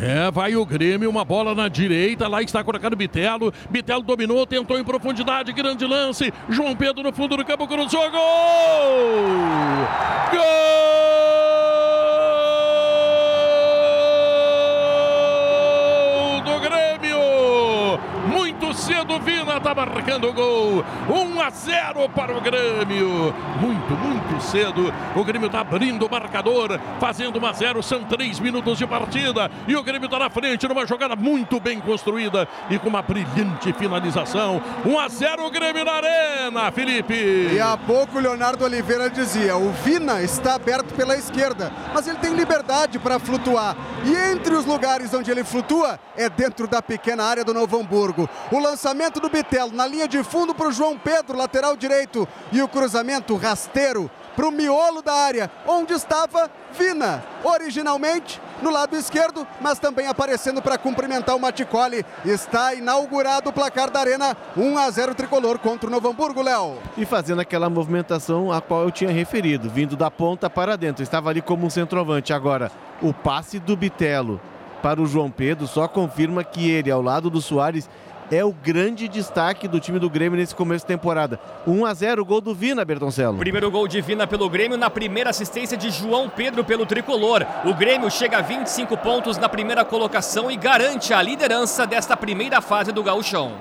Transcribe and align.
É, 0.00 0.30
vai 0.30 0.54
o 0.54 0.64
Grêmio, 0.64 1.10
uma 1.10 1.24
bola 1.24 1.56
na 1.56 1.66
direita, 1.66 2.28
lá 2.28 2.40
está 2.40 2.62
colocado 2.62 2.94
Bitelo. 2.94 3.52
Bitelo 3.68 4.02
dominou, 4.02 4.46
tentou 4.46 4.78
em 4.78 4.84
profundidade, 4.84 5.52
grande 5.52 5.84
lance. 5.84 6.32
João 6.48 6.76
Pedro 6.76 7.02
no 7.02 7.12
fundo 7.12 7.36
do 7.36 7.44
campo, 7.44 7.66
cruzou, 7.66 8.08
gol! 8.08 9.47
Cedo, 18.78 19.18
Vina 19.20 19.56
está 19.56 19.74
marcando 19.74 20.28
o 20.28 20.32
gol. 20.32 20.84
1 21.08 21.40
a 21.40 21.50
0 21.50 22.08
para 22.10 22.36
o 22.36 22.40
Grêmio. 22.40 23.34
Muito, 23.60 23.94
muito 23.94 24.42
cedo. 24.42 24.92
O 25.14 25.24
Grêmio 25.24 25.46
está 25.46 25.60
abrindo 25.60 26.06
o 26.06 26.10
marcador, 26.10 26.78
fazendo 27.00 27.38
1 27.38 27.46
a 27.46 27.52
0. 27.52 27.82
São 27.82 28.04
três 28.04 28.38
minutos 28.38 28.78
de 28.78 28.86
partida 28.86 29.50
e 29.66 29.74
o 29.76 29.82
Grêmio 29.82 30.06
está 30.06 30.18
na 30.18 30.30
frente 30.30 30.66
numa 30.68 30.86
jogada 30.86 31.16
muito 31.16 31.60
bem 31.60 31.80
construída 31.80 32.48
e 32.70 32.78
com 32.78 32.88
uma 32.88 33.02
brilhante 33.02 33.72
finalização. 33.72 34.62
1 34.84 34.98
a 34.98 35.08
0 35.08 35.46
o 35.46 35.50
Grêmio 35.50 35.84
na 35.84 35.92
arena, 35.92 36.72
Felipe. 36.72 37.14
E 37.52 37.60
há 37.60 37.76
pouco 37.76 38.18
o 38.18 38.20
Leonardo 38.20 38.64
Oliveira 38.64 39.10
dizia: 39.10 39.56
o 39.56 39.70
Vina 39.84 40.22
está 40.22 40.54
aberto 40.54 40.94
pela 40.94 41.16
esquerda, 41.16 41.72
mas 41.92 42.06
ele 42.06 42.18
tem 42.18 42.32
liberdade 42.34 42.98
para 42.98 43.18
flutuar. 43.18 43.76
E 44.04 44.14
entre 44.32 44.54
os 44.54 44.64
lugares 44.64 45.12
onde 45.12 45.30
ele 45.30 45.42
flutua 45.42 45.98
é 46.16 46.28
dentro 46.28 46.66
da 46.66 46.80
pequena 46.80 47.24
área 47.24 47.44
do 47.44 47.54
Novo 47.54 47.78
Hamburgo. 47.78 48.28
O 48.50 48.58
lançamento 48.68 49.18
do 49.18 49.30
Bitelo 49.30 49.72
na 49.72 49.86
linha 49.86 50.06
de 50.06 50.22
fundo 50.22 50.54
para 50.54 50.68
o 50.68 50.72
João 50.72 50.98
Pedro, 50.98 51.36
lateral 51.36 51.74
direito, 51.76 52.28
e 52.52 52.60
o 52.60 52.68
cruzamento 52.68 53.34
rasteiro 53.36 54.10
para 54.36 54.46
o 54.46 54.52
miolo 54.52 55.02
da 55.02 55.12
área, 55.12 55.50
onde 55.66 55.94
estava 55.94 56.50
Vina, 56.78 57.24
originalmente 57.42 58.40
no 58.62 58.70
lado 58.70 58.94
esquerdo, 58.94 59.46
mas 59.60 59.78
também 59.78 60.06
aparecendo 60.06 60.60
para 60.60 60.76
cumprimentar 60.76 61.34
o 61.34 61.40
Maticoli. 61.40 62.04
Está 62.24 62.74
inaugurado 62.74 63.50
o 63.50 63.52
placar 63.52 63.90
da 63.90 64.00
Arena, 64.00 64.36
1 64.56 64.78
a 64.78 64.90
0 64.90 65.14
tricolor 65.14 65.58
contra 65.58 65.88
o 65.88 65.90
Novo 65.90 66.08
Hamburgo, 66.08 66.42
Léo. 66.42 66.76
E 66.96 67.04
fazendo 67.06 67.40
aquela 67.40 67.70
movimentação 67.70 68.52
a 68.52 68.60
qual 68.60 68.82
eu 68.82 68.90
tinha 68.90 69.10
referido, 69.10 69.70
vindo 69.70 69.96
da 69.96 70.10
ponta 70.10 70.50
para 70.50 70.76
dentro. 70.76 71.02
Estava 71.02 71.30
ali 71.30 71.40
como 71.40 71.66
um 71.66 71.70
centroavante. 71.70 72.32
Agora, 72.32 72.70
o 73.00 73.14
passe 73.14 73.58
do 73.58 73.76
Bitelo 73.76 74.40
para 74.82 75.00
o 75.00 75.06
João 75.06 75.30
Pedro 75.30 75.66
só 75.66 75.88
confirma 75.88 76.44
que 76.44 76.70
ele, 76.70 76.90
ao 76.90 77.02
lado 77.02 77.30
do 77.30 77.40
Soares, 77.40 77.88
é 78.30 78.44
o 78.44 78.52
grande 78.52 79.08
destaque 79.08 79.66
do 79.66 79.80
time 79.80 79.98
do 79.98 80.10
Grêmio 80.10 80.38
nesse 80.38 80.54
começo 80.54 80.84
de 80.84 80.88
temporada. 80.88 81.40
1 81.66 81.86
a 81.86 81.94
0 81.94 82.24
gol 82.24 82.40
do 82.40 82.54
Vina, 82.54 82.84
Bertoncello. 82.84 83.38
Primeiro 83.38 83.70
gol 83.70 83.88
de 83.88 84.00
Vina 84.00 84.26
pelo 84.26 84.48
Grêmio 84.48 84.76
na 84.76 84.90
primeira 84.90 85.30
assistência 85.30 85.76
de 85.76 85.90
João 85.90 86.28
Pedro 86.28 86.64
pelo 86.64 86.86
tricolor. 86.86 87.46
O 87.64 87.74
Grêmio 87.74 88.10
chega 88.10 88.38
a 88.38 88.42
25 88.42 88.96
pontos 88.98 89.38
na 89.38 89.48
primeira 89.48 89.84
colocação 89.84 90.50
e 90.50 90.56
garante 90.56 91.12
a 91.14 91.22
liderança 91.22 91.86
desta 91.86 92.16
primeira 92.16 92.60
fase 92.60 92.92
do 92.92 93.02
Gauchão. 93.02 93.56